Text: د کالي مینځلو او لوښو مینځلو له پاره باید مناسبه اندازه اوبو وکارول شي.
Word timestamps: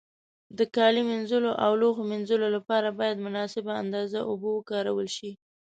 د 0.57 0.59
کالي 0.75 1.01
مینځلو 1.09 1.51
او 1.63 1.71
لوښو 1.81 2.03
مینځلو 2.11 2.47
له 2.55 2.59
پاره 2.67 2.89
باید 2.99 3.23
مناسبه 3.25 3.71
اندازه 3.83 4.19
اوبو 4.29 4.49
وکارول 4.55 5.07
شي. 5.17 5.31